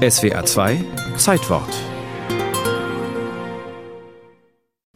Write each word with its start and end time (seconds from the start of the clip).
SWA 0.00 0.46
2 0.46 0.82
Zeitwort 1.18 1.68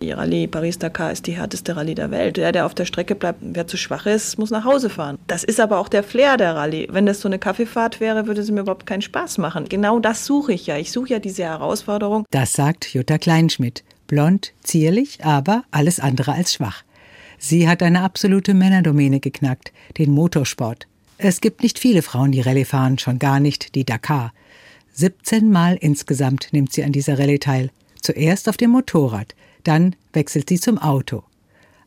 Die 0.00 0.12
Rallye 0.12 0.46
Paris-Dakar 0.46 1.12
ist 1.12 1.26
die 1.26 1.36
härteste 1.36 1.76
Rallye 1.76 1.94
der 1.94 2.10
Welt. 2.10 2.38
Der, 2.38 2.52
der 2.52 2.64
auf 2.64 2.74
der 2.74 2.86
Strecke 2.86 3.14
bleibt, 3.14 3.40
wer 3.42 3.66
zu 3.66 3.76
schwach 3.76 4.06
ist, 4.06 4.38
muss 4.38 4.50
nach 4.50 4.64
Hause 4.64 4.88
fahren. 4.88 5.18
Das 5.26 5.44
ist 5.44 5.60
aber 5.60 5.78
auch 5.78 5.90
der 5.90 6.04
Flair 6.04 6.38
der 6.38 6.56
Rallye. 6.56 6.88
Wenn 6.90 7.04
das 7.04 7.20
so 7.20 7.28
eine 7.28 7.38
Kaffeefahrt 7.38 8.00
wäre, 8.00 8.26
würde 8.26 8.40
es 8.40 8.50
mir 8.50 8.60
überhaupt 8.60 8.86
keinen 8.86 9.02
Spaß 9.02 9.36
machen. 9.36 9.66
Genau 9.68 9.98
das 9.98 10.24
suche 10.24 10.54
ich 10.54 10.66
ja. 10.66 10.78
Ich 10.78 10.90
suche 10.90 11.10
ja 11.10 11.18
diese 11.18 11.42
Herausforderung. 11.44 12.24
Das 12.30 12.54
sagt 12.54 12.94
Jutta 12.94 13.18
Kleinschmidt. 13.18 13.84
Blond, 14.06 14.54
zierlich, 14.62 15.22
aber 15.22 15.64
alles 15.70 16.00
andere 16.00 16.32
als 16.32 16.54
schwach. 16.54 16.82
Sie 17.38 17.68
hat 17.68 17.82
eine 17.82 18.00
absolute 18.00 18.54
Männerdomäne 18.54 19.20
geknackt, 19.20 19.70
den 19.98 20.12
Motorsport. 20.12 20.86
Es 21.18 21.42
gibt 21.42 21.62
nicht 21.62 21.78
viele 21.78 22.00
Frauen, 22.00 22.32
die 22.32 22.40
Rallye 22.40 22.64
fahren, 22.64 22.98
schon 22.98 23.18
gar 23.18 23.38
nicht 23.38 23.74
die 23.74 23.84
Dakar. 23.84 24.32
17 24.96 25.50
Mal 25.50 25.76
insgesamt 25.80 26.48
nimmt 26.52 26.72
sie 26.72 26.84
an 26.84 26.92
dieser 26.92 27.18
Rallye 27.18 27.38
teil. 27.38 27.70
Zuerst 28.00 28.48
auf 28.48 28.56
dem 28.56 28.70
Motorrad, 28.70 29.34
dann 29.64 29.96
wechselt 30.12 30.48
sie 30.48 30.60
zum 30.60 30.78
Auto. 30.78 31.24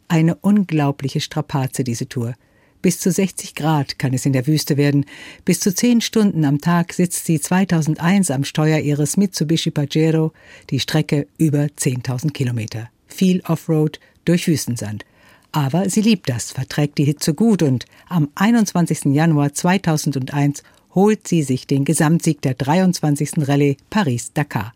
Eine 0.09 0.35
unglaubliche 0.35 1.21
Strapaze, 1.21 1.85
diese 1.85 2.09
Tour. 2.09 2.33
Bis 2.81 2.99
zu 2.99 3.09
60 3.09 3.55
Grad 3.55 3.97
kann 3.97 4.13
es 4.13 4.25
in 4.25 4.33
der 4.33 4.45
Wüste 4.45 4.75
werden. 4.75 5.05
Bis 5.45 5.61
zu 5.61 5.73
10 5.73 6.01
Stunden 6.01 6.43
am 6.43 6.59
Tag 6.59 6.91
sitzt 6.91 7.25
sie 7.25 7.39
2001 7.39 8.29
am 8.29 8.43
Steuer 8.43 8.79
ihres 8.79 9.15
Mitsubishi 9.15 9.71
Pajero, 9.71 10.33
die 10.69 10.79
Strecke 10.79 11.27
über 11.37 11.63
10.000 11.63 12.31
Kilometer. 12.31 12.89
Viel 13.07 13.41
Offroad 13.41 13.99
durch 14.25 14.47
Wüstensand. 14.47 15.05
Aber 15.53 15.89
sie 15.89 16.01
liebt 16.01 16.29
das, 16.29 16.51
verträgt 16.51 16.97
die 16.97 17.05
Hitze 17.05 17.33
gut 17.33 17.63
und 17.63 17.85
am 18.09 18.29
21. 18.35 19.05
Januar 19.05 19.53
2001 19.53 20.61
holt 20.97 21.27
sie 21.27 21.43
sich 21.43 21.67
den 21.67 21.85
Gesamtsieg 21.85 22.41
der 22.41 22.55
23. 22.55 23.47
Rallye 23.47 23.77
Paris-Dakar. 23.91 24.73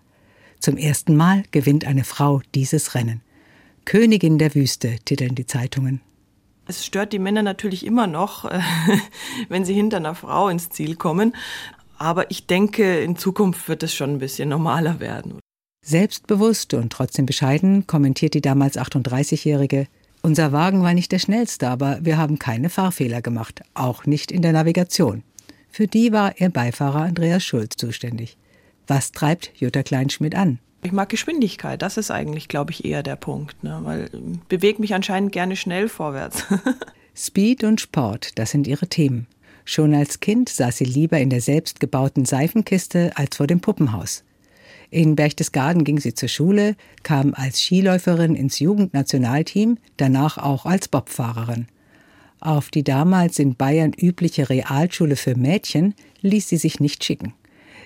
Zum 0.59 0.77
ersten 0.77 1.15
Mal 1.15 1.41
gewinnt 1.49 1.83
eine 1.83 2.03
Frau 2.03 2.43
dieses 2.53 2.93
Rennen. 2.93 3.21
Königin 3.85 4.37
der 4.37 4.53
Wüste 4.53 4.97
titeln 5.03 5.33
die 5.33 5.47
Zeitungen. 5.47 5.99
Es 6.67 6.85
stört 6.85 7.11
die 7.11 7.17
Männer 7.17 7.41
natürlich 7.41 7.83
immer 7.83 8.05
noch, 8.05 8.47
wenn 9.49 9.65
sie 9.65 9.73
hinter 9.73 9.97
einer 9.97 10.13
Frau 10.13 10.47
ins 10.47 10.69
Ziel 10.69 10.95
kommen. 10.95 11.35
Aber 11.97 12.29
ich 12.29 12.45
denke, 12.45 12.99
in 12.99 13.15
Zukunft 13.15 13.67
wird 13.67 13.81
es 13.81 13.95
schon 13.95 14.11
ein 14.11 14.19
bisschen 14.19 14.49
normaler 14.49 14.99
werden. 14.99 15.39
Selbstbewusst 15.83 16.75
und 16.75 16.93
trotzdem 16.93 17.25
bescheiden 17.25 17.87
kommentiert 17.87 18.35
die 18.35 18.41
damals 18.41 18.77
38-Jährige, 18.77 19.87
unser 20.23 20.51
Wagen 20.51 20.83
war 20.83 20.93
nicht 20.93 21.11
der 21.11 21.17
schnellste, 21.17 21.67
aber 21.67 21.97
wir 22.03 22.17
haben 22.17 22.37
keine 22.37 22.69
Fahrfehler 22.69 23.23
gemacht, 23.23 23.63
auch 23.73 24.05
nicht 24.05 24.31
in 24.31 24.43
der 24.43 24.53
Navigation. 24.53 25.23
Für 25.71 25.87
die 25.87 26.11
war 26.11 26.39
ihr 26.39 26.49
Beifahrer 26.49 27.03
Andreas 27.03 27.43
Schulz 27.43 27.77
zuständig. 27.77 28.37
Was 28.87 29.13
treibt 29.13 29.51
Jutta 29.55 29.83
Kleinschmidt 29.83 30.35
an? 30.35 30.59
Ich 30.83 30.91
mag 30.91 31.09
Geschwindigkeit, 31.09 31.81
das 31.81 31.97
ist 31.97 32.11
eigentlich, 32.11 32.47
glaube 32.47 32.71
ich, 32.71 32.83
eher 32.83 33.03
der 33.03 33.15
Punkt, 33.15 33.63
ne? 33.63 33.79
weil 33.83 34.09
bewege 34.49 34.81
mich 34.81 34.93
anscheinend 34.93 35.31
gerne 35.31 35.55
schnell 35.55 35.87
vorwärts. 35.87 36.43
Speed 37.15 37.63
und 37.63 37.79
Sport, 37.79 38.37
das 38.37 38.51
sind 38.51 38.67
ihre 38.67 38.87
Themen. 38.87 39.27
Schon 39.63 39.93
als 39.93 40.19
Kind 40.19 40.49
saß 40.49 40.77
sie 40.77 40.85
lieber 40.85 41.19
in 41.19 41.29
der 41.29 41.41
selbstgebauten 41.41 42.25
Seifenkiste 42.25 43.11
als 43.15 43.37
vor 43.37 43.47
dem 43.47 43.61
Puppenhaus. 43.61 44.23
In 44.89 45.15
Berchtesgaden 45.15 45.85
ging 45.85 45.99
sie 45.99 46.15
zur 46.15 46.27
Schule, 46.27 46.75
kam 47.03 47.33
als 47.33 47.61
Skiläuferin 47.61 48.35
ins 48.35 48.59
Jugendnationalteam, 48.59 49.77
danach 49.95 50.37
auch 50.37 50.65
als 50.65 50.89
Bobfahrerin. 50.89 51.67
Auf 52.41 52.71
die 52.71 52.83
damals 52.83 53.37
in 53.37 53.55
Bayern 53.55 53.93
übliche 53.93 54.49
Realschule 54.49 55.15
für 55.15 55.35
Mädchen 55.35 55.93
ließ 56.21 56.49
sie 56.49 56.57
sich 56.57 56.79
nicht 56.79 57.03
schicken. 57.03 57.35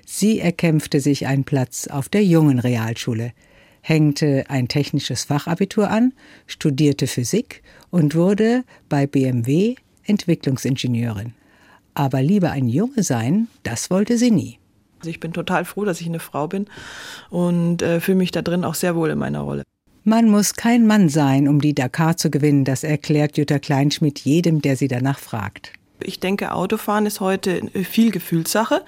Sie 0.06 0.40
erkämpfte 0.40 1.02
sich 1.02 1.28
einen 1.28 1.44
Platz 1.44 1.88
auf 1.88 2.08
der 2.08 2.24
jungen 2.24 2.60
Realschule, 2.60 3.34
hängte 3.82 4.46
ein 4.48 4.70
technisches 4.70 5.26
Fachabitur 5.26 5.90
an, 5.90 6.14
studierte 6.48 7.06
Physik 7.06 7.64
und 7.90 8.16
wurde 8.16 8.64
bei 8.88 9.08
BMW 9.08 9.76
Entwicklungsingenieurin. 10.06 11.34
Aber 11.94 12.22
lieber 12.22 12.52
ein 12.52 12.70
Junge 12.70 13.04
sein, 13.04 13.48
das 13.64 13.90
wollte 13.90 14.18
sie 14.18 14.32
nie. 14.32 14.60
Also 15.00 15.10
ich 15.10 15.20
bin 15.20 15.34
total 15.34 15.66
froh, 15.66 15.84
dass 15.84 16.00
ich 16.00 16.08
eine 16.08 16.20
Frau 16.20 16.48
bin 16.48 16.68
und 17.30 17.82
äh, 17.82 18.00
fühle 18.00 18.18
mich 18.18 18.32
da 18.32 18.42
drin 18.42 18.64
auch 18.64 18.76
sehr 18.76 18.96
wohl 18.96 19.10
in 19.10 19.20
meiner 19.20 19.42
Rolle. 19.42 19.64
Man 20.08 20.30
muss 20.30 20.54
kein 20.54 20.86
Mann 20.86 21.10
sein, 21.10 21.48
um 21.48 21.60
die 21.60 21.74
Dakar 21.74 22.16
zu 22.16 22.30
gewinnen, 22.30 22.64
das 22.64 22.84
erklärt 22.84 23.40
Jutta 23.40 23.58
Kleinschmidt 23.58 24.20
jedem, 24.20 24.62
der 24.62 24.76
sie 24.76 24.88
danach 24.88 25.18
fragt. 25.18 25.74
Ich 26.00 26.20
denke, 26.20 26.54
Autofahren 26.54 27.08
ist 27.08 27.22
heute 27.22 27.72
viel 27.74 28.12
Gefühlssache. 28.12 28.86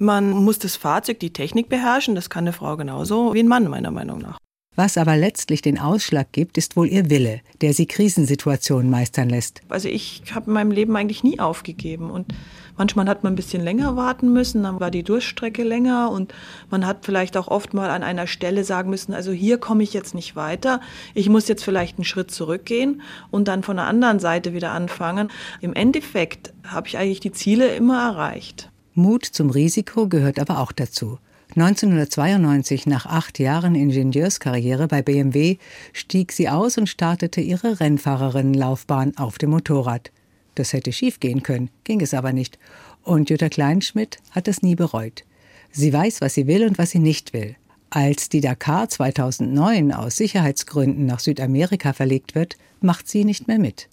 Man 0.00 0.30
muss 0.30 0.58
das 0.58 0.74
Fahrzeug, 0.74 1.20
die 1.20 1.32
Technik 1.32 1.68
beherrschen. 1.68 2.16
Das 2.16 2.28
kann 2.28 2.42
eine 2.42 2.52
Frau 2.52 2.76
genauso 2.76 3.34
wie 3.34 3.38
ein 3.38 3.46
Mann, 3.46 3.68
meiner 3.68 3.92
Meinung 3.92 4.18
nach. 4.18 4.38
Was 4.78 4.96
aber 4.96 5.16
letztlich 5.16 5.60
den 5.60 5.80
Ausschlag 5.80 6.30
gibt, 6.30 6.56
ist 6.56 6.76
wohl 6.76 6.86
ihr 6.86 7.10
Wille, 7.10 7.40
der 7.62 7.72
sie 7.72 7.86
Krisensituationen 7.86 8.88
meistern 8.88 9.28
lässt. 9.28 9.60
Also 9.68 9.88
ich 9.88 10.22
habe 10.32 10.46
in 10.46 10.52
meinem 10.52 10.70
Leben 10.70 10.94
eigentlich 10.94 11.24
nie 11.24 11.40
aufgegeben 11.40 12.12
und 12.12 12.32
manchmal 12.76 13.08
hat 13.08 13.24
man 13.24 13.32
ein 13.32 13.36
bisschen 13.36 13.60
länger 13.60 13.96
warten 13.96 14.32
müssen, 14.32 14.62
dann 14.62 14.78
war 14.78 14.92
die 14.92 15.02
Durchstrecke 15.02 15.64
länger 15.64 16.12
und 16.12 16.32
man 16.70 16.86
hat 16.86 17.04
vielleicht 17.04 17.36
auch 17.36 17.48
oft 17.48 17.74
mal 17.74 17.90
an 17.90 18.04
einer 18.04 18.28
Stelle 18.28 18.62
sagen 18.62 18.88
müssen, 18.88 19.14
also 19.14 19.32
hier 19.32 19.58
komme 19.58 19.82
ich 19.82 19.94
jetzt 19.94 20.14
nicht 20.14 20.36
weiter, 20.36 20.80
ich 21.12 21.28
muss 21.28 21.48
jetzt 21.48 21.64
vielleicht 21.64 21.98
einen 21.98 22.04
Schritt 22.04 22.30
zurückgehen 22.30 23.02
und 23.32 23.48
dann 23.48 23.64
von 23.64 23.78
der 23.78 23.86
anderen 23.86 24.20
Seite 24.20 24.54
wieder 24.54 24.70
anfangen. 24.70 25.32
Im 25.60 25.74
Endeffekt 25.74 26.52
habe 26.64 26.86
ich 26.86 26.98
eigentlich 26.98 27.18
die 27.18 27.32
Ziele 27.32 27.74
immer 27.74 28.00
erreicht. 28.00 28.70
Mut 28.94 29.24
zum 29.24 29.50
Risiko 29.50 30.06
gehört 30.06 30.38
aber 30.38 30.60
auch 30.60 30.70
dazu. 30.70 31.18
1992, 31.50 32.86
nach 32.86 33.06
acht 33.06 33.38
Jahren 33.38 33.74
Ingenieurskarriere 33.74 34.86
bei 34.86 35.02
BMW, 35.02 35.56
stieg 35.92 36.32
sie 36.32 36.48
aus 36.48 36.78
und 36.78 36.88
startete 36.88 37.40
ihre 37.40 37.80
Rennfahrerinnenlaufbahn 37.80 39.16
auf 39.16 39.38
dem 39.38 39.50
Motorrad. 39.50 40.12
Das 40.54 40.72
hätte 40.72 40.92
schiefgehen 40.92 41.42
können, 41.42 41.70
ging 41.84 42.00
es 42.00 42.14
aber 42.14 42.32
nicht. 42.32 42.58
Und 43.02 43.30
Jutta 43.30 43.48
Kleinschmidt 43.48 44.18
hat 44.32 44.48
es 44.48 44.62
nie 44.62 44.74
bereut. 44.74 45.24
Sie 45.70 45.92
weiß, 45.92 46.20
was 46.20 46.34
sie 46.34 46.46
will 46.46 46.66
und 46.66 46.78
was 46.78 46.90
sie 46.90 46.98
nicht 46.98 47.32
will. 47.32 47.56
Als 47.90 48.28
die 48.28 48.42
Dakar 48.42 48.88
2009 48.88 49.92
aus 49.92 50.16
Sicherheitsgründen 50.16 51.06
nach 51.06 51.20
Südamerika 51.20 51.94
verlegt 51.94 52.34
wird, 52.34 52.56
macht 52.80 53.08
sie 53.08 53.24
nicht 53.24 53.48
mehr 53.48 53.58
mit. 53.58 53.88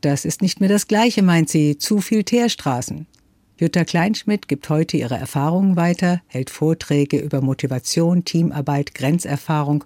Das 0.00 0.24
ist 0.24 0.40
nicht 0.40 0.60
mehr 0.60 0.68
das 0.68 0.86
Gleiche, 0.86 1.22
meint 1.22 1.50
sie, 1.50 1.76
zu 1.76 2.00
viel 2.00 2.24
Teerstraßen. 2.24 3.06
Jutta 3.56 3.84
Kleinschmidt 3.84 4.48
gibt 4.48 4.68
heute 4.68 4.96
ihre 4.96 5.16
Erfahrungen 5.16 5.76
weiter, 5.76 6.20
hält 6.26 6.50
Vorträge 6.50 7.18
über 7.18 7.40
Motivation, 7.40 8.24
Teamarbeit, 8.24 8.96
Grenzerfahrung 8.96 9.84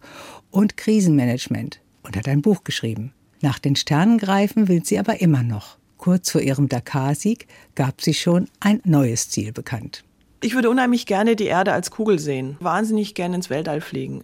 und 0.51 0.79
Krisenmanagement 0.79 1.81
und 2.03 2.17
hat 2.17 2.29
ein 2.29 2.41
Buch 2.41 2.65
geschrieben. 2.65 3.13
Nach 3.43 3.59
den 3.59 3.77
Sternen 3.77 4.17
greifen 4.17 4.69
will 4.69 4.85
sie 4.85 4.99
aber 4.99 5.21
immer 5.21 5.43
noch. 5.43 5.77
Kurz 5.99 6.31
vor 6.31 6.41
ihrem 6.41 6.71
Dakar-Sieg 6.71 7.47
gab 7.75 8.01
sie 8.01 8.15
schon 8.15 8.49
ein 8.59 8.81
neues 8.85 9.29
Ziel 9.29 9.53
bekannt. 9.53 10.03
Ich 10.41 10.55
würde 10.55 10.71
unheimlich 10.71 11.05
gerne 11.05 11.37
die 11.37 11.47
Erde 11.47 11.73
als 11.73 11.91
Kugel 11.91 12.19
sehen, 12.19 12.57
wahnsinnig 12.61 13.15
gerne 13.15 13.37
ins 13.37 13.51
Weltall 13.51 13.83
fliegen. 13.83 14.17